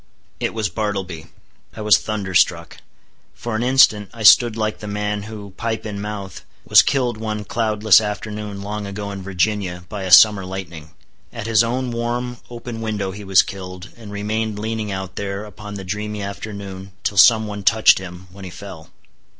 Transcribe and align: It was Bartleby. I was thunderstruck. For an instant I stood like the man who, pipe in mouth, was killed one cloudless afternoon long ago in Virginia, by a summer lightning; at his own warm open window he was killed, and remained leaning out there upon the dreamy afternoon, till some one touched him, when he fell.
It 0.39 0.55
was 0.55 0.67
Bartleby. 0.67 1.27
I 1.75 1.81
was 1.81 1.99
thunderstruck. 1.99 2.77
For 3.35 3.55
an 3.55 3.61
instant 3.61 4.09
I 4.15 4.23
stood 4.23 4.55
like 4.57 4.79
the 4.79 4.87
man 4.87 5.21
who, 5.29 5.51
pipe 5.57 5.85
in 5.85 6.01
mouth, 6.01 6.43
was 6.65 6.81
killed 6.81 7.17
one 7.17 7.43
cloudless 7.43 8.01
afternoon 8.01 8.63
long 8.63 8.87
ago 8.87 9.11
in 9.11 9.21
Virginia, 9.21 9.83
by 9.89 10.01
a 10.05 10.09
summer 10.11 10.43
lightning; 10.43 10.89
at 11.31 11.45
his 11.45 11.63
own 11.63 11.91
warm 11.91 12.37
open 12.49 12.81
window 12.81 13.11
he 13.11 13.23
was 13.23 13.43
killed, 13.43 13.89
and 13.95 14.11
remained 14.11 14.57
leaning 14.57 14.91
out 14.91 15.17
there 15.17 15.45
upon 15.45 15.75
the 15.75 15.83
dreamy 15.83 16.23
afternoon, 16.23 16.93
till 17.03 17.17
some 17.17 17.45
one 17.45 17.61
touched 17.61 17.99
him, 17.99 18.25
when 18.31 18.43
he 18.43 18.49
fell. 18.49 18.89